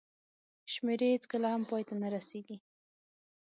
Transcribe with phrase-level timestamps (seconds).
[0.73, 2.57] شمېرې هېڅکله هم پای ته نه رسېږي.